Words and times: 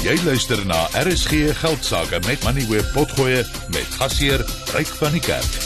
Jy 0.00 0.14
luister 0.24 0.56
na 0.64 0.86
RSG 0.96 1.50
Geldsaake 1.60 2.22
met 2.24 2.40
Money 2.46 2.64
Web 2.70 2.86
Potgoe 2.94 3.42
met 3.68 3.88
gasheer 3.98 4.40
Ryk 4.72 4.88
van 4.96 5.12
die 5.12 5.20
Kerk. 5.20 5.58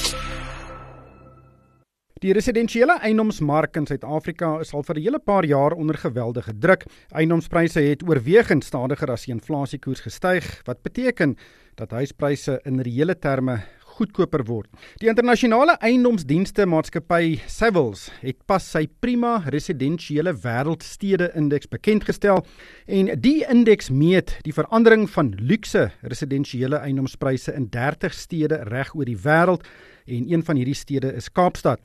Die 2.19 2.35
residensiële 2.35 2.97
eiendomsmark 3.07 3.79
in 3.79 3.87
Suid-Afrika 3.87 4.57
is 4.65 4.75
al 4.75 4.83
vir 4.83 4.99
'n 4.99 5.05
hele 5.05 5.21
paar 5.23 5.45
jaar 5.47 5.73
onder 5.79 5.95
geweldige 5.95 6.59
druk. 6.59 6.83
Eiendomspryse 7.15 7.81
het 7.81 8.03
oorwegend 8.03 8.65
stadiger 8.65 9.13
as 9.13 9.25
die 9.25 9.35
inflasiekoers 9.35 10.01
gestyg, 10.01 10.63
wat 10.67 10.83
beteken 10.83 11.37
dat 11.77 11.91
huispryse 11.91 12.61
in 12.65 12.81
reële 12.81 13.19
terme 13.19 13.63
goedkoper 13.95 14.43
word. 14.49 14.69
Die 15.03 15.09
internasionale 15.11 15.77
eiendomsdienste 15.85 16.67
maatskappy 16.67 17.39
Savills 17.51 18.09
het 18.23 18.41
pas 18.49 18.65
sy 18.75 18.87
prima 19.03 19.37
residensiële 19.55 20.35
wêreldstede 20.45 21.31
indeks 21.39 21.71
bekend 21.71 22.07
gestel 22.09 22.43
en 22.87 23.13
die 23.23 23.43
indeks 23.51 23.93
meet 23.95 24.37
die 24.47 24.55
verandering 24.57 25.07
van 25.15 25.35
luukse 25.39 25.89
residensiële 26.03 26.83
eiendomspryse 26.83 27.55
in 27.55 27.69
30 27.75 28.17
stede 28.17 28.63
reg 28.71 28.95
oor 28.97 29.09
die 29.09 29.21
wêreld 29.27 29.67
en 30.07 30.27
een 30.33 30.43
van 30.45 30.59
hierdie 30.61 30.77
stede 30.77 31.15
is 31.17 31.31
Kaapstad. 31.33 31.81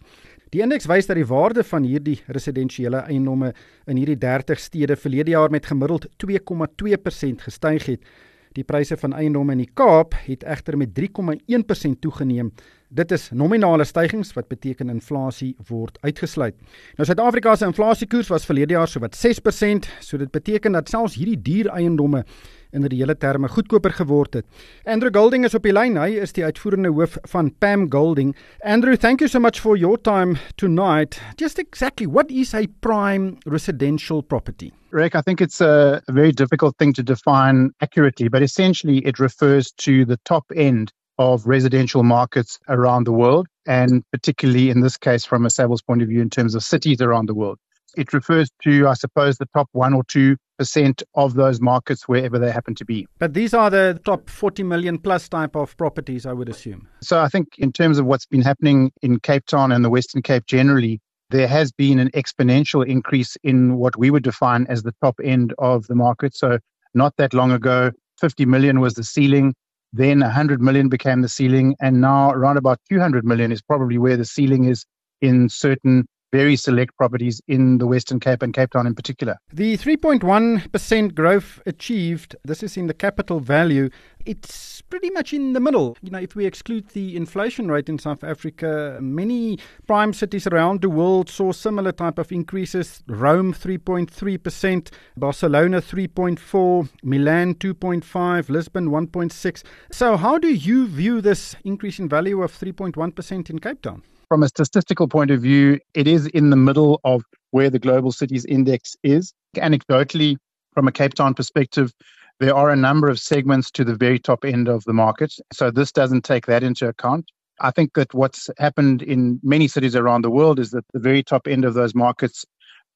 Die 0.49 0.63
indeks 0.65 0.87
wys 0.89 1.05
dat 1.05 1.19
die 1.19 1.27
waarde 1.29 1.61
van 1.63 1.85
hierdie 1.85 2.17
residensiële 2.25 3.03
eiendomme 3.05 3.51
in 3.85 3.99
hierdie 4.01 4.17
30 4.17 4.59
stede 4.59 4.97
verlede 4.97 5.35
jaar 5.35 5.51
met 5.53 5.69
gemiddeld 5.69 6.07
2,2% 6.25 7.45
gestyg 7.45 7.85
het. 7.85 8.09
Die 8.57 8.63
pryse 8.65 8.97
van 8.97 9.13
eiendomme 9.13 9.53
in 9.53 9.61
die 9.61 9.71
Kaap 9.77 10.15
het 10.25 10.43
egter 10.43 10.77
met 10.77 10.95
3,1% 10.97 11.99
toegeneem. 12.01 12.49
Dit 12.89 13.11
is 13.13 13.27
nominale 13.29 13.85
stygings 13.85 14.31
wat 14.33 14.47
beteken 14.49 14.89
inflasie 14.89 15.51
word 15.67 15.99
uitgesluit. 16.01 16.55
Nou 16.97 17.05
Suid-Afrika 17.05 17.53
se 17.55 17.67
inflasiekoers 17.69 18.31
was 18.33 18.47
verlede 18.49 18.73
jaar 18.73 18.89
sowat 18.89 19.13
6%, 19.13 19.91
so 20.01 20.17
dit 20.17 20.31
beteken 20.33 20.73
dat 20.73 20.89
selfs 20.89 21.19
hierdie 21.19 21.37
duur 21.41 21.69
eiendomme 21.75 22.23
in 22.71 22.85
reële 22.85 23.17
terme 23.17 23.47
goedkoper 23.49 23.91
geword 23.91 24.33
het. 24.33 24.45
Andrew 24.83 25.13
Golding 25.15 25.45
is 25.45 25.55
op 25.57 25.63
die 25.63 25.73
lyn. 25.73 25.97
Hy 25.97 26.19
is 26.21 26.33
die 26.33 26.43
uitvoerende 26.45 26.91
hoof 26.93 27.17
van 27.31 27.51
Pam 27.57 27.87
Golding. 27.91 28.35
Andrew, 28.63 28.95
thank 28.95 29.19
you 29.19 29.29
so 29.29 29.39
much 29.39 29.59
for 29.59 29.77
your 29.77 29.97
time 30.01 30.37
tonight. 30.55 31.21
Just 31.35 31.59
exactly 31.59 32.07
what 32.07 32.31
is 32.31 32.53
a 32.53 32.67
prime 32.81 33.37
residential 33.45 34.21
property? 34.21 34.71
Rick, 34.91 35.15
I 35.15 35.21
think 35.21 35.41
it's 35.41 35.61
a, 35.61 36.01
a 36.07 36.11
very 36.11 36.31
difficult 36.31 36.75
thing 36.77 36.93
to 36.93 37.03
define 37.03 37.71
accurately, 37.81 38.27
but 38.27 38.41
essentially 38.41 38.99
it 39.05 39.19
refers 39.19 39.71
to 39.85 40.05
the 40.05 40.17
top 40.25 40.45
end 40.55 40.91
of 41.19 41.45
residential 41.45 42.03
markets 42.03 42.59
around 42.69 43.05
the 43.05 43.11
world, 43.11 43.47
and 43.67 44.03
particularly 44.11 44.69
in 44.69 44.79
this 44.81 44.97
case 44.97 45.25
from 45.25 45.45
a 45.45 45.49
Savills 45.49 45.85
point 45.85 46.01
of 46.01 46.07
view 46.07 46.21
in 46.21 46.29
terms 46.29 46.55
of 46.55 46.63
cities 46.63 47.01
around 47.01 47.27
the 47.27 47.35
world. 47.35 47.59
It 47.97 48.13
refers 48.13 48.49
to, 48.63 48.87
I 48.87 48.93
suppose, 48.93 49.37
the 49.37 49.47
top 49.53 49.69
one 49.71 49.93
or 49.93 50.03
two 50.03 50.37
percent 50.57 51.01
of 51.15 51.35
those 51.35 51.61
markets 51.61 52.07
wherever 52.07 52.37
they 52.37 52.51
happen 52.51 52.75
to 52.75 52.85
be. 52.85 53.07
But 53.17 53.33
these 53.33 53.53
are 53.53 53.69
the 53.69 53.99
top 54.03 54.29
40 54.29 54.63
million 54.63 54.99
plus 54.99 55.29
type 55.29 55.55
of 55.55 55.75
properties, 55.77 56.25
I 56.25 56.33
would 56.33 56.49
assume. 56.49 56.87
So 57.01 57.21
I 57.21 57.29
think 57.29 57.47
in 57.57 57.71
terms 57.71 57.97
of 57.97 58.05
what's 58.05 58.25
been 58.25 58.41
happening 58.41 58.91
in 59.01 59.19
Cape 59.19 59.45
Town 59.45 59.71
and 59.71 59.83
the 59.83 59.89
Western 59.89 60.21
Cape 60.21 60.45
generally, 60.45 60.99
there 61.29 61.47
has 61.47 61.71
been 61.71 61.97
an 61.97 62.09
exponential 62.11 62.85
increase 62.85 63.37
in 63.43 63.77
what 63.77 63.97
we 63.97 64.11
would 64.11 64.23
define 64.23 64.65
as 64.67 64.83
the 64.83 64.93
top 65.01 65.15
end 65.23 65.53
of 65.59 65.87
the 65.87 65.95
market. 65.95 66.35
So 66.35 66.59
not 66.93 67.15
that 67.17 67.33
long 67.33 67.51
ago, 67.51 67.91
50 68.19 68.45
million 68.45 68.79
was 68.81 68.95
the 68.95 69.03
ceiling. 69.03 69.53
Then 69.93 70.19
100 70.19 70.61
million 70.61 70.89
became 70.89 71.21
the 71.21 71.29
ceiling. 71.29 71.75
And 71.81 72.01
now 72.01 72.31
around 72.31 72.57
about 72.57 72.79
200 72.89 73.25
million 73.25 73.51
is 73.51 73.61
probably 73.61 73.97
where 73.97 74.17
the 74.17 74.25
ceiling 74.25 74.65
is 74.65 74.85
in 75.21 75.49
certain 75.49 76.05
very 76.31 76.55
select 76.55 76.95
properties 76.97 77.41
in 77.47 77.77
the 77.77 77.87
Western 77.87 78.19
Cape 78.19 78.43
and 78.43 78.53
Cape 78.53 78.71
Town 78.71 78.85
in 78.85 78.95
particular. 78.95 79.37
The 79.51 79.77
3.1% 79.77 81.15
growth 81.15 81.61
achieved, 81.65 82.35
this 82.43 82.63
is 82.63 82.77
in 82.77 82.87
the 82.87 82.93
capital 82.93 83.39
value, 83.39 83.89
it's 84.25 84.81
pretty 84.81 85.09
much 85.09 85.33
in 85.33 85.53
the 85.53 85.59
middle. 85.59 85.97
You 86.01 86.11
know, 86.11 86.19
if 86.19 86.35
we 86.35 86.45
exclude 86.45 86.89
the 86.89 87.15
inflation 87.15 87.71
rate 87.71 87.89
in 87.89 87.97
South 87.97 88.23
Africa, 88.23 88.99
many 89.01 89.57
prime 89.87 90.13
cities 90.13 90.45
around 90.45 90.81
the 90.81 90.89
world 90.89 91.29
saw 91.29 91.51
similar 91.51 91.91
type 91.91 92.19
of 92.19 92.31
increases. 92.31 93.01
Rome 93.07 93.53
3.3%, 93.53 94.91
Barcelona 95.17 95.81
3.4, 95.81 96.89
Milan 97.03 97.55
2.5, 97.55 98.49
Lisbon 98.49 98.89
1.6. 98.89 99.63
So 99.91 100.17
how 100.17 100.37
do 100.37 100.53
you 100.53 100.87
view 100.87 101.21
this 101.21 101.55
increase 101.63 101.97
in 101.99 102.09
value 102.09 102.43
of 102.43 102.51
3.1% 102.51 103.49
in 103.49 103.59
Cape 103.59 103.81
Town? 103.81 104.03
From 104.29 104.43
a 104.43 104.47
statistical 104.47 105.07
point 105.07 105.31
of 105.31 105.41
view, 105.41 105.79
it 105.95 106.07
is 106.07 106.27
in 106.27 106.51
the 106.51 106.55
middle 106.55 107.01
of 107.03 107.23
where 107.49 107.69
the 107.69 107.79
global 107.79 108.11
cities 108.11 108.45
index 108.45 108.95
is. 109.03 109.33
Anecdotally, 109.57 110.37
from 110.73 110.87
a 110.87 110.91
Cape 110.91 111.15
Town 111.15 111.33
perspective, 111.33 111.91
there 112.39 112.55
are 112.55 112.69
a 112.69 112.75
number 112.75 113.09
of 113.09 113.19
segments 113.19 113.71
to 113.71 113.83
the 113.83 113.95
very 113.95 114.19
top 114.19 114.45
end 114.45 114.69
of 114.69 114.83
the 114.85 114.93
market. 114.93 115.33
So 115.51 115.71
this 115.71 115.91
doesn't 115.91 116.23
take 116.23 116.45
that 116.45 116.63
into 116.63 116.87
account. 116.87 117.31
I 117.59 117.71
think 117.71 117.95
that 117.95 118.13
what's 118.13 118.49
happened 118.59 119.01
in 119.01 119.39
many 119.43 119.67
cities 119.67 119.95
around 119.95 120.21
the 120.21 120.29
world 120.29 120.59
is 120.59 120.69
that 120.71 120.85
the 120.93 120.99
very 120.99 121.23
top 121.23 121.47
end 121.47 121.65
of 121.65 121.73
those 121.73 121.93
markets 121.93 122.45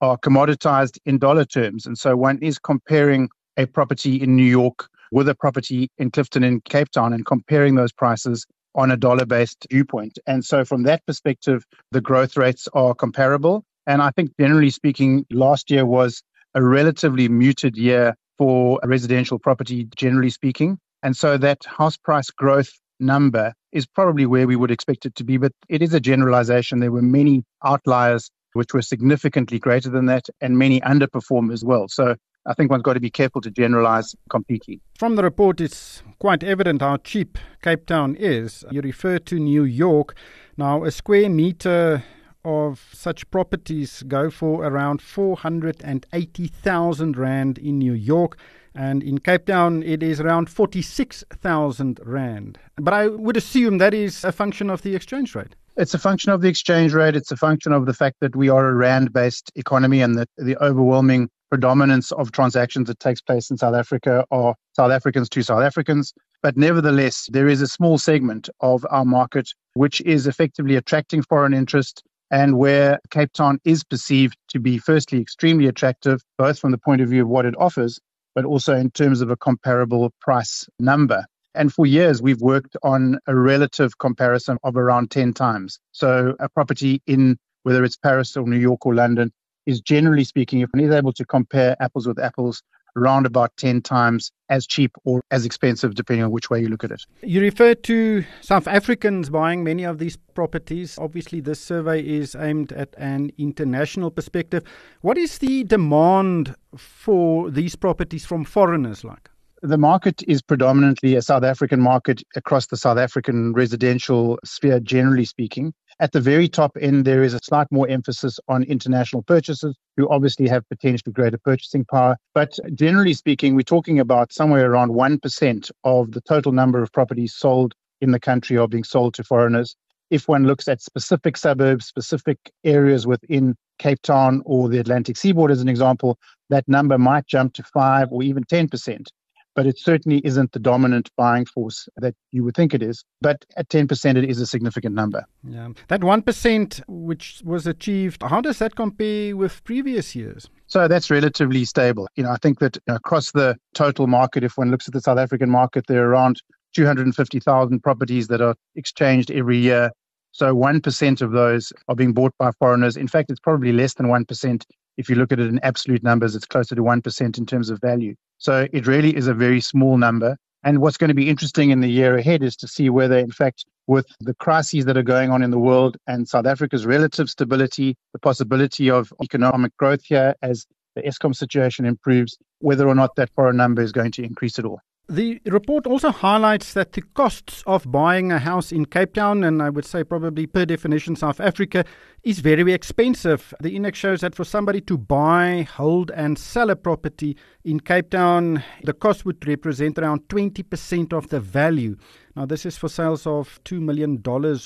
are 0.01 0.17
commoditized 0.17 0.99
in 1.05 1.17
dollar 1.17 1.45
terms. 1.45 1.85
And 1.85 1.97
so 1.97 2.15
one 2.15 2.37
is 2.41 2.59
comparing 2.59 3.27
a 3.57 3.65
property 3.65 4.21
in 4.21 4.35
New 4.35 4.45
York 4.45 4.87
with 5.11 5.27
a 5.27 5.35
property 5.35 5.89
in 5.97 6.11
Clifton 6.11 6.43
in 6.43 6.61
Cape 6.61 6.91
Town 6.91 7.11
and 7.11 7.25
comparing 7.25 7.75
those 7.75 7.91
prices 7.91 8.45
on 8.75 8.91
a 8.91 8.97
dollar 8.97 9.25
based 9.25 9.67
viewpoint. 9.69 10.17
And 10.27 10.43
so, 10.43 10.65
from 10.65 10.83
that 10.83 11.05
perspective, 11.05 11.65
the 11.91 12.01
growth 12.01 12.37
rates 12.37 12.67
are 12.73 12.93
comparable. 12.93 13.63
And 13.87 14.01
I 14.01 14.11
think, 14.11 14.31
generally 14.39 14.69
speaking, 14.69 15.25
last 15.31 15.69
year 15.69 15.85
was 15.85 16.23
a 16.55 16.63
relatively 16.63 17.27
muted 17.27 17.77
year 17.77 18.15
for 18.37 18.79
residential 18.83 19.39
property, 19.39 19.87
generally 19.95 20.29
speaking. 20.29 20.77
And 21.01 21.15
so, 21.15 21.37
that 21.37 21.65
house 21.65 21.97
price 21.97 22.29
growth 22.29 22.71
number 22.99 23.53
is 23.71 23.85
probably 23.85 24.25
where 24.25 24.47
we 24.47 24.55
would 24.55 24.71
expect 24.71 25.05
it 25.05 25.15
to 25.15 25.23
be. 25.23 25.37
But 25.37 25.51
it 25.69 25.81
is 25.81 25.93
a 25.93 25.99
generalization. 25.99 26.79
There 26.79 26.91
were 26.91 27.01
many 27.01 27.43
outliers 27.65 28.29
which 28.53 28.73
were 28.73 28.81
significantly 28.81 29.59
greater 29.59 29.89
than 29.89 30.05
that, 30.05 30.29
and 30.39 30.57
many 30.57 30.79
underperform 30.81 31.51
as 31.51 31.63
well. 31.65 31.87
So 31.87 32.15
I 32.45 32.53
think 32.53 32.69
one's 32.69 32.83
got 32.83 32.93
to 32.93 32.99
be 32.99 33.09
careful 33.09 33.41
to 33.41 33.49
generalize 33.49 34.15
completely. 34.29 34.79
From 34.97 35.15
the 35.15 35.23
report, 35.23 35.59
it's 35.61 36.03
quite 36.19 36.43
evident 36.43 36.81
how 36.81 36.97
cheap 36.97 37.37
Cape 37.61 37.85
Town 37.85 38.15
is. 38.15 38.65
You 38.69 38.81
refer 38.81 39.19
to 39.19 39.39
New 39.39 39.63
York. 39.63 40.17
Now, 40.57 40.83
a 40.83 40.91
square 40.91 41.29
meter 41.29 42.03
of 42.43 42.85
such 42.91 43.31
properties 43.31 44.03
go 44.07 44.29
for 44.29 44.65
around 44.65 45.01
480,000 45.01 47.17
Rand 47.17 47.57
in 47.57 47.79
New 47.79 47.93
York. 47.93 48.37
And 48.75 49.01
in 49.03 49.19
Cape 49.19 49.45
Town, 49.45 49.81
it 49.83 50.03
is 50.03 50.19
around 50.19 50.49
46,000 50.49 52.01
Rand. 52.03 52.59
But 52.75 52.93
I 52.93 53.07
would 53.07 53.37
assume 53.37 53.77
that 53.77 53.93
is 53.93 54.25
a 54.25 54.33
function 54.33 54.69
of 54.69 54.81
the 54.81 54.95
exchange 54.95 55.33
rate. 55.35 55.55
It's 55.77 55.93
a 55.93 55.99
function 55.99 56.31
of 56.31 56.41
the 56.41 56.49
exchange 56.49 56.93
rate. 56.93 57.15
It's 57.15 57.31
a 57.31 57.37
function 57.37 57.71
of 57.71 57.85
the 57.85 57.93
fact 57.93 58.17
that 58.19 58.35
we 58.35 58.49
are 58.49 58.67
a 58.67 58.73
rand 58.73 59.13
based 59.13 59.49
economy 59.55 60.01
and 60.01 60.17
that 60.17 60.27
the 60.37 60.57
overwhelming 60.57 61.29
predominance 61.53 62.11
of 62.13 62.31
transactions 62.31 62.87
that 62.87 62.99
takes 62.99 63.21
place 63.21 63.51
in 63.51 63.57
South 63.57 63.75
Africa 63.75 64.25
are 64.31 64.55
South 64.75 64.89
Africans 64.89 65.29
to 65.29 65.43
South 65.43 65.61
Africans. 65.61 66.11
But 66.41 66.57
nevertheless, 66.57 67.29
there 67.31 67.47
is 67.47 67.61
a 67.61 67.67
small 67.67 67.99
segment 67.99 68.49
of 68.61 68.83
our 68.89 69.05
market 69.05 69.47
which 69.75 70.01
is 70.01 70.25
effectively 70.25 70.75
attracting 70.77 71.21
foreign 71.21 71.53
interest 71.53 72.01
and 72.31 72.57
where 72.57 72.97
Cape 73.11 73.31
Town 73.33 73.59
is 73.65 73.83
perceived 73.83 74.35
to 74.47 74.59
be, 74.59 74.79
firstly, 74.79 75.21
extremely 75.21 75.67
attractive, 75.67 76.23
both 76.39 76.57
from 76.57 76.71
the 76.71 76.79
point 76.79 77.01
of 77.01 77.09
view 77.09 77.21
of 77.21 77.29
what 77.29 77.45
it 77.45 77.53
offers, 77.59 77.99
but 78.33 78.45
also 78.45 78.75
in 78.75 78.89
terms 78.89 79.21
of 79.21 79.29
a 79.29 79.37
comparable 79.37 80.11
price 80.21 80.67
number. 80.79 81.23
And 81.53 81.71
for 81.71 81.85
years, 81.85 82.19
we've 82.19 82.41
worked 82.41 82.75
on 82.81 83.19
a 83.27 83.35
relative 83.35 83.99
comparison 83.99 84.57
of 84.63 84.75
around 84.75 85.11
10 85.11 85.33
times. 85.33 85.77
So 85.91 86.35
a 86.39 86.49
property 86.49 87.03
in 87.05 87.37
whether 87.61 87.83
it's 87.83 87.95
Paris 87.95 88.35
or 88.35 88.47
New 88.47 88.57
York 88.57 88.87
or 88.87 88.95
London 88.95 89.31
is 89.65 89.81
generally 89.81 90.23
speaking, 90.23 90.61
if 90.61 90.69
one 90.73 90.83
is 90.83 90.93
able 90.93 91.13
to 91.13 91.25
compare 91.25 91.75
apples 91.79 92.07
with 92.07 92.19
apples, 92.19 92.61
around 92.95 93.25
about 93.25 93.55
10 93.57 93.81
times 93.81 94.31
as 94.49 94.67
cheap 94.67 94.91
or 95.03 95.23
as 95.31 95.45
expensive, 95.45 95.95
depending 95.95 96.23
on 96.23 96.31
which 96.31 96.49
way 96.49 96.61
you 96.61 96.67
look 96.67 96.83
at 96.83 96.91
it. 96.91 97.01
You 97.21 97.41
refer 97.41 97.73
to 97.75 98.23
South 98.41 98.67
Africans 98.67 99.29
buying 99.29 99.63
many 99.63 99.83
of 99.83 99.97
these 99.97 100.17
properties. 100.17 100.97
Obviously, 100.99 101.39
this 101.39 101.59
survey 101.59 102.01
is 102.01 102.35
aimed 102.35 102.71
at 102.71 102.93
an 102.97 103.31
international 103.37 104.11
perspective. 104.11 104.63
What 105.01 105.17
is 105.17 105.39
the 105.39 105.63
demand 105.63 106.55
for 106.75 107.49
these 107.49 107.75
properties 107.75 108.25
from 108.25 108.45
foreigners 108.45 109.03
like? 109.03 109.29
The 109.61 109.77
market 109.77 110.21
is 110.27 110.41
predominantly 110.41 111.15
a 111.15 111.21
South 111.21 111.43
African 111.43 111.79
market 111.79 112.21
across 112.35 112.67
the 112.67 112.75
South 112.75 112.97
African 112.97 113.53
residential 113.53 114.37
sphere, 114.43 114.81
generally 114.81 115.23
speaking. 115.23 115.73
At 115.99 116.11
the 116.11 116.21
very 116.21 116.47
top 116.47 116.77
end, 116.79 117.05
there 117.05 117.23
is 117.23 117.33
a 117.33 117.39
slight 117.43 117.67
more 117.71 117.87
emphasis 117.87 118.39
on 118.47 118.63
international 118.63 119.21
purchases 119.21 119.77
who 119.95 120.09
obviously 120.09 120.47
have 120.47 120.67
potentially 120.69 121.13
greater 121.13 121.37
purchasing 121.37 121.85
power. 121.85 122.17
But 122.33 122.57
generally 122.73 123.13
speaking, 123.13 123.55
we're 123.55 123.61
talking 123.61 123.99
about 123.99 124.33
somewhere 124.33 124.71
around 124.71 124.91
1% 124.91 125.71
of 125.83 126.11
the 126.11 126.21
total 126.21 126.51
number 126.51 126.81
of 126.81 126.91
properties 126.91 127.35
sold 127.35 127.73
in 128.01 128.11
the 128.11 128.19
country 128.19 128.57
are 128.57 128.67
being 128.67 128.83
sold 128.83 129.13
to 129.15 129.23
foreigners. 129.23 129.75
If 130.09 130.27
one 130.27 130.45
looks 130.45 130.67
at 130.67 130.81
specific 130.81 131.37
suburbs, 131.37 131.85
specific 131.85 132.37
areas 132.63 133.07
within 133.07 133.55
Cape 133.79 134.01
Town 134.01 134.41
or 134.45 134.69
the 134.69 134.79
Atlantic 134.79 135.17
seaboard 135.17 135.51
as 135.51 135.61
an 135.61 135.69
example, 135.69 136.17
that 136.49 136.67
number 136.67 136.97
might 136.97 137.27
jump 137.27 137.53
to 137.53 137.63
5 137.63 138.09
or 138.11 138.23
even 138.23 138.43
10%. 138.43 139.07
But 139.55 139.65
it 139.65 139.77
certainly 139.77 140.21
isn't 140.25 140.51
the 140.51 140.59
dominant 140.59 141.09
buying 141.15 141.45
force 141.45 141.87
that 141.97 142.15
you 142.31 142.43
would 142.43 142.55
think 142.55 142.73
it 142.73 142.81
is. 142.81 143.03
But 143.21 143.45
at 143.57 143.69
10%, 143.69 144.15
it 144.17 144.29
is 144.29 144.39
a 144.39 144.45
significant 144.45 144.95
number. 144.95 145.23
Yeah. 145.43 145.69
That 145.87 146.01
1% 146.01 146.81
which 146.87 147.41
was 147.43 147.67
achieved, 147.67 148.23
how 148.23 148.41
does 148.41 148.59
that 148.59 148.75
compare 148.75 149.35
with 149.35 149.63
previous 149.63 150.15
years? 150.15 150.49
So 150.67 150.87
that's 150.87 151.11
relatively 151.11 151.65
stable. 151.65 152.07
You 152.15 152.23
know, 152.23 152.31
I 152.31 152.37
think 152.37 152.59
that 152.59 152.77
across 152.87 153.31
the 153.31 153.55
total 153.73 154.07
market, 154.07 154.43
if 154.43 154.57
one 154.57 154.71
looks 154.71 154.87
at 154.87 154.93
the 154.93 155.01
South 155.01 155.19
African 155.19 155.49
market, 155.49 155.85
there 155.87 156.03
are 156.03 156.09
around 156.09 156.41
250,000 156.75 157.79
properties 157.81 158.27
that 158.27 158.41
are 158.41 158.55
exchanged 158.75 159.29
every 159.31 159.57
year. 159.57 159.91
So 160.31 160.55
1% 160.55 161.21
of 161.21 161.31
those 161.31 161.71
are 161.87 161.95
being 161.95 162.13
bought 162.13 162.33
by 162.39 162.49
foreigners. 162.57 162.97
In 162.97 163.07
fact, 163.07 163.29
it's 163.29 163.39
probably 163.39 163.71
less 163.71 163.93
than 163.93 164.07
1%. 164.07 164.63
If 164.97 165.09
you 165.09 165.15
look 165.15 165.31
at 165.31 165.39
it 165.39 165.47
in 165.47 165.59
absolute 165.63 166.03
numbers, 166.03 166.35
it's 166.35 166.45
closer 166.45 166.75
to 166.75 166.83
1% 166.83 167.37
in 167.37 167.45
terms 167.45 167.69
of 167.69 167.79
value. 167.81 168.15
So 168.37 168.67
it 168.71 168.87
really 168.87 169.15
is 169.15 169.27
a 169.27 169.33
very 169.33 169.61
small 169.61 169.97
number. 169.97 170.37
And 170.63 170.79
what's 170.79 170.97
going 170.97 171.09
to 171.09 171.13
be 171.13 171.29
interesting 171.29 171.71
in 171.71 171.81
the 171.81 171.89
year 171.89 172.15
ahead 172.15 172.41
is 172.41 172.55
to 172.57 172.67
see 172.67 172.89
whether, 172.89 173.17
in 173.17 173.31
fact, 173.31 173.65
with 173.87 174.07
the 174.21 174.33
crises 174.35 174.85
that 174.85 174.95
are 174.95 175.03
going 175.03 175.29
on 175.29 175.43
in 175.43 175.51
the 175.51 175.59
world 175.59 175.97
and 176.07 176.27
South 176.27 176.45
Africa's 176.45 176.85
relative 176.85 177.29
stability, 177.29 177.97
the 178.13 178.19
possibility 178.19 178.89
of 178.89 179.11
economic 179.21 179.75
growth 179.77 180.03
here 180.05 180.35
as 180.41 180.65
the 180.95 181.01
Eskom 181.01 181.35
situation 181.35 181.85
improves, 181.85 182.37
whether 182.59 182.87
or 182.87 182.95
not 182.95 183.15
that 183.15 183.29
foreign 183.31 183.57
number 183.57 183.81
is 183.81 183.91
going 183.91 184.11
to 184.11 184.23
increase 184.23 184.57
at 184.57 184.65
all. 184.65 184.79
The 185.09 185.41
report 185.45 185.85
also 185.85 186.11
highlights 186.11 186.73
that 186.75 186.93
the 186.93 187.01
costs 187.01 187.61
of 187.67 187.91
buying 187.91 188.31
a 188.31 188.39
house 188.39 188.71
in 188.71 188.85
Cape 188.85 189.13
Town, 189.13 189.43
and 189.43 189.61
I 189.61 189.69
would 189.69 189.83
say 189.83 190.05
probably 190.05 190.47
per 190.47 190.63
definition 190.63 191.17
South 191.17 191.41
Africa, 191.41 191.83
is 192.23 192.39
very 192.39 192.71
expensive. 192.71 193.53
The 193.59 193.75
index 193.75 193.99
shows 193.99 194.21
that 194.21 194.33
for 194.33 194.45
somebody 194.45 194.79
to 194.81 194.97
buy, 194.97 195.67
hold, 195.75 196.09
and 196.11 196.39
sell 196.39 196.69
a 196.69 196.77
property 196.77 197.35
in 197.65 197.81
Cape 197.81 198.11
Town, 198.11 198.63
the 198.85 198.93
cost 198.93 199.25
would 199.25 199.45
represent 199.45 199.99
around 199.99 200.21
20% 200.29 201.11
of 201.11 201.27
the 201.27 201.41
value. 201.41 201.97
Now, 202.35 202.47
this 202.47 202.65
is 202.65 202.77
for 202.77 202.89
sales 202.89 203.27
of 203.27 203.59
$2 203.65 203.79
million 203.79 204.21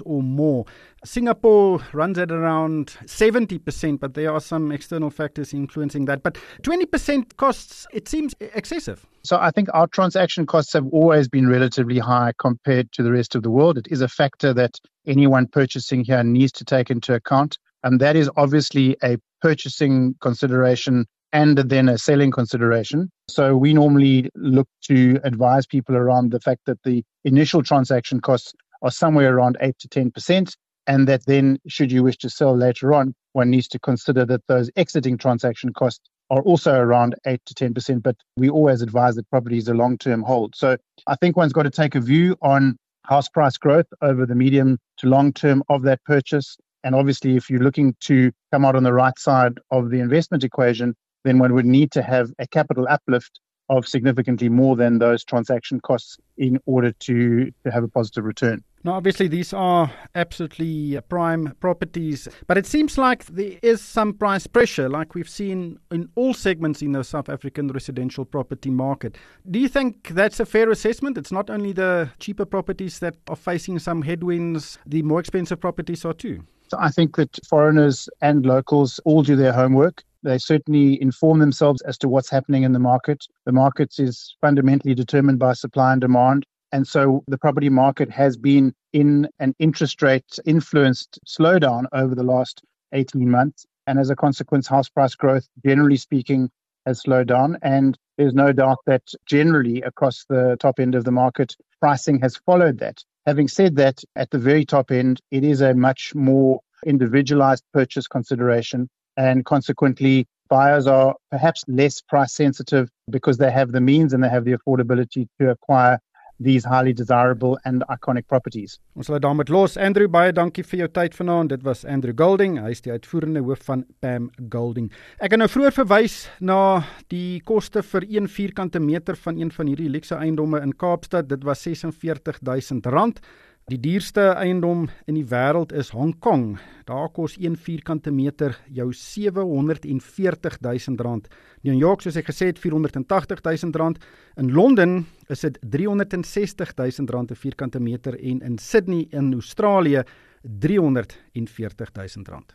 or 0.05 0.23
more. 0.23 0.65
Singapore 1.03 1.81
runs 1.91 2.17
at 2.17 2.31
around 2.31 2.97
70%, 3.05 3.99
but 3.99 4.13
there 4.13 4.31
are 4.31 4.39
some 4.39 4.71
external 4.71 5.09
factors 5.09 5.53
influencing 5.53 6.05
that. 6.05 6.23
But 6.23 6.37
20% 6.63 7.35
costs, 7.35 7.85
it 7.91 8.07
seems 8.07 8.33
excessive. 8.39 9.05
So 9.23 9.37
I 9.37 9.51
think 9.51 9.67
our 9.73 9.87
transaction 9.87 10.45
costs 10.45 10.71
have 10.73 10.87
always 10.93 11.27
been 11.27 11.49
relatively 11.49 11.99
high 11.99 12.31
compared 12.39 12.93
to 12.93 13.03
the 13.03 13.11
rest 13.11 13.35
of 13.35 13.43
the 13.43 13.51
world. 13.51 13.77
It 13.77 13.87
is 13.89 13.99
a 13.99 14.07
factor 14.07 14.53
that 14.53 14.79
anyone 15.05 15.47
purchasing 15.47 16.05
here 16.05 16.23
needs 16.23 16.53
to 16.53 16.65
take 16.65 16.89
into 16.89 17.13
account. 17.13 17.57
And 17.83 17.99
that 17.99 18.15
is 18.15 18.29
obviously 18.37 18.95
a 19.03 19.17
purchasing 19.41 20.15
consideration 20.21 21.05
and 21.33 21.57
then 21.57 21.89
a 21.89 21.97
selling 21.97 22.31
consideration. 22.31 23.09
So 23.29 23.55
we 23.57 23.73
normally 23.73 24.29
look 24.35 24.67
to 24.83 25.19
advise 25.23 25.65
people 25.65 25.95
around 25.95 26.31
the 26.31 26.39
fact 26.39 26.61
that 26.65 26.81
the 26.83 27.03
initial 27.23 27.63
transaction 27.63 28.21
costs 28.21 28.53
are 28.81 28.91
somewhere 28.91 29.35
around 29.35 29.57
8 29.59 29.75
to 29.79 29.87
10%, 29.87 30.55
and 30.87 31.07
that 31.07 31.25
then, 31.25 31.59
should 31.67 31.91
you 31.91 32.03
wish 32.03 32.17
to 32.17 32.29
sell 32.29 32.55
later 32.55 32.93
on, 32.93 33.13
one 33.33 33.49
needs 33.49 33.67
to 33.69 33.79
consider 33.79 34.25
that 34.25 34.41
those 34.47 34.69
exiting 34.75 35.17
transaction 35.17 35.73
costs 35.73 36.09
are 36.29 36.41
also 36.41 36.75
around 36.75 37.15
8 37.25 37.41
to 37.45 37.53
10%, 37.53 38.03
but 38.03 38.15
we 38.37 38.49
always 38.49 38.81
advise 38.81 39.15
that 39.15 39.29
property 39.29 39.57
is 39.57 39.67
a 39.67 39.73
long 39.73 39.97
term 39.97 40.21
hold. 40.21 40.55
So 40.55 40.77
I 41.07 41.15
think 41.15 41.37
one's 41.37 41.53
got 41.53 41.63
to 41.63 41.69
take 41.69 41.95
a 41.95 42.01
view 42.01 42.37
on 42.41 42.77
house 43.05 43.29
price 43.29 43.57
growth 43.57 43.87
over 44.01 44.25
the 44.25 44.35
medium 44.35 44.77
to 44.97 45.07
long 45.07 45.33
term 45.33 45.63
of 45.69 45.83
that 45.83 46.03
purchase. 46.03 46.57
And 46.83 46.95
obviously, 46.95 47.35
if 47.35 47.49
you're 47.49 47.61
looking 47.61 47.95
to 48.01 48.31
come 48.51 48.63
out 48.65 48.75
on 48.75 48.83
the 48.83 48.93
right 48.93 49.17
side 49.17 49.59
of 49.71 49.89
the 49.89 49.99
investment 49.99 50.43
equation, 50.43 50.95
then 51.23 51.39
one 51.39 51.53
would 51.53 51.65
need 51.65 51.91
to 51.91 52.01
have 52.01 52.31
a 52.39 52.47
capital 52.47 52.87
uplift 52.89 53.39
of 53.69 53.87
significantly 53.87 54.49
more 54.49 54.75
than 54.75 54.99
those 54.99 55.23
transaction 55.23 55.79
costs 55.81 56.17
in 56.37 56.59
order 56.65 56.91
to, 56.93 57.51
to 57.65 57.71
have 57.71 57.83
a 57.83 57.87
positive 57.87 58.23
return. 58.23 58.63
Now, 58.83 58.93
obviously, 58.93 59.27
these 59.27 59.51
are 59.53 59.91
absolutely 60.15 60.97
prime 61.09 61.53
properties, 61.59 62.29
but 62.45 62.57
it 62.57 62.65
seems 62.65 62.97
like 62.97 63.25
there 63.25 63.57
is 63.61 63.81
some 63.81 64.13
price 64.13 64.47
pressure, 64.47 64.87
like 64.87 65.13
we've 65.13 65.27
seen 65.27 65.79
in 65.91 66.07
all 66.15 66.33
segments 66.33 66.81
in 66.81 66.93
the 66.93 67.03
South 67.03 67.27
African 67.27 67.67
residential 67.67 68.23
property 68.23 68.69
market. 68.69 69.17
Do 69.49 69.59
you 69.59 69.67
think 69.67 70.09
that's 70.09 70.39
a 70.39 70.45
fair 70.45 70.69
assessment? 70.69 71.17
It's 71.17 71.31
not 71.31 71.49
only 71.49 71.73
the 71.73 72.09
cheaper 72.19 72.45
properties 72.45 72.99
that 72.99 73.15
are 73.27 73.35
facing 73.35 73.79
some 73.79 74.03
headwinds, 74.03 74.77
the 74.85 75.01
more 75.01 75.19
expensive 75.19 75.59
properties 75.59 76.05
are 76.05 76.13
too. 76.13 76.43
So 76.69 76.77
I 76.79 76.89
think 76.89 77.17
that 77.17 77.37
foreigners 77.49 78.07
and 78.21 78.45
locals 78.45 78.99
all 79.05 79.23
do 79.23 79.35
their 79.35 79.53
homework. 79.53 80.03
They 80.23 80.37
certainly 80.37 81.01
inform 81.01 81.39
themselves 81.39 81.81
as 81.83 81.97
to 81.99 82.09
what's 82.09 82.29
happening 82.29 82.63
in 82.63 82.73
the 82.73 82.79
market. 82.79 83.25
The 83.45 83.51
market 83.51 83.99
is 83.99 84.35
fundamentally 84.41 84.95
determined 84.95 85.39
by 85.39 85.53
supply 85.53 85.91
and 85.91 86.01
demand. 86.01 86.45
And 86.71 86.87
so 86.87 87.23
the 87.27 87.37
property 87.37 87.69
market 87.69 88.09
has 88.11 88.37
been 88.37 88.73
in 88.93 89.29
an 89.39 89.55
interest 89.59 90.01
rate 90.01 90.39
influenced 90.45 91.19
slowdown 91.25 91.85
over 91.93 92.13
the 92.13 92.23
last 92.23 92.61
18 92.93 93.29
months. 93.29 93.65
And 93.85 93.99
as 93.99 94.09
a 94.09 94.15
consequence, 94.15 94.67
house 94.67 94.89
price 94.89 95.15
growth, 95.15 95.47
generally 95.65 95.97
speaking, 95.97 96.49
has 96.85 97.01
slowed 97.01 97.27
down. 97.27 97.57
And 97.61 97.97
there's 98.17 98.33
no 98.33 98.51
doubt 98.51 98.79
that 98.85 99.03
generally 99.25 99.81
across 99.81 100.25
the 100.27 100.57
top 100.59 100.79
end 100.79 100.95
of 100.95 101.05
the 101.05 101.11
market, 101.11 101.55
pricing 101.79 102.19
has 102.21 102.35
followed 102.35 102.79
that. 102.79 103.03
Having 103.25 103.47
said 103.49 103.75
that, 103.75 104.03
at 104.15 104.31
the 104.31 104.39
very 104.39 104.65
top 104.65 104.91
end, 104.91 105.21
it 105.31 105.43
is 105.43 105.61
a 105.61 105.73
much 105.73 106.15
more 106.15 106.61
individualized 106.85 107.63
purchase 107.73 108.07
consideration. 108.07 108.89
And 109.17 109.45
consequently, 109.45 110.27
buyers 110.47 110.87
are 110.87 111.15
perhaps 111.31 111.63
less 111.67 112.01
price 112.01 112.33
sensitive 112.33 112.89
because 113.09 113.37
they 113.37 113.51
have 113.51 113.71
the 113.71 113.81
means 113.81 114.13
and 114.13 114.23
they 114.23 114.29
have 114.29 114.45
the 114.45 114.55
affordability 114.57 115.27
to 115.39 115.49
acquire 115.49 115.99
these 116.39 116.63
highly 116.63 116.93
desirable 116.93 117.57
and 117.65 117.83
iconic 117.89 118.27
properties. 118.27 118.79
Ons 118.95 119.09
sal 119.09 119.19
daarmee 119.19 119.49
los. 119.49 119.77
Andrew, 119.77 120.07
baie 120.07 120.33
dankie 120.35 120.65
vir 120.65 120.83
jou 120.83 120.89
tyd 120.93 121.15
vanaand. 121.17 121.49
Dit 121.55 121.63
was 121.65 121.83
Andrew 121.85 122.13
Golding, 122.17 122.59
hy 122.61 122.75
is 122.75 122.83
die 122.85 122.93
uitvoerende 122.93 123.41
hoof 123.45 123.63
van 123.65 123.83
Pam 124.05 124.29
Golding. 124.53 124.91
Ek 125.17 125.33
het 125.33 125.41
nou 125.41 125.49
vroeër 125.49 125.73
verwys 125.79 126.19
na 126.39 126.83
die 127.13 127.41
koste 127.47 127.81
vir 127.81 128.05
1 128.05 128.29
vierkante 128.29 128.81
meter 128.83 129.17
van 129.25 129.41
een 129.41 129.51
van 129.53 129.71
hierdie 129.71 129.89
luxe 129.89 130.15
eiendomme 130.15 130.61
in 130.61 130.75
Kaapstad. 130.77 131.29
Dit 131.31 131.45
was 131.47 131.65
R46000. 131.65 133.21
Die 133.67 133.81
duurste 133.83 134.29
eiendom 134.39 134.85
in 135.11 135.17
die 135.17 135.25
wêreld 135.27 135.73
is 135.75 135.89
Hong 135.91 136.13
Kong. 136.23 136.53
Daar 136.87 137.09
kos 137.11 137.33
1 137.35 137.57
vierkante 137.59 138.13
meter 138.15 138.53
jou 138.71 138.85
R740 138.93 140.55
000. 140.63 141.27
New 141.67 141.75
York, 141.75 141.99
soos 142.05 142.15
ek 142.15 142.29
gesê 142.29 142.47
het, 142.53 142.61
R480 142.63 143.43
000. 143.43 143.99
In 144.39 144.53
Londen 144.55 145.03
is 145.27 145.43
dit 145.43 145.59
R360 145.59 146.71
000 146.79 147.27
'n 147.27 147.35
vierkante 147.35 147.83
meter 147.83 148.15
en 148.15 148.39
in 148.39 148.57
Sydney 148.57 149.07
in 149.11 149.33
Australië 149.33 150.05
R340 150.47 151.91
000. 151.91 152.47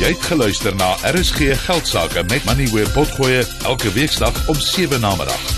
Jy 0.00 0.08
het 0.08 0.24
geluister 0.24 0.74
na 0.74 0.96
RSG 1.04 1.52
Geldsaake 1.68 2.24
met 2.32 2.44
Money 2.48 2.72
where 2.72 2.88
potgoe 2.96 3.44
elke 3.66 3.92
weeksdag 3.92 4.48
om 4.48 4.54
7 4.54 5.00
na 5.00 5.16
middag. 5.16 5.57